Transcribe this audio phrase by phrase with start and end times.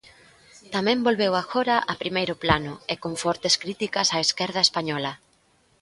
[0.73, 5.13] Tamén volveu agora a primeiro plano e con fortes críticas á esquerda española.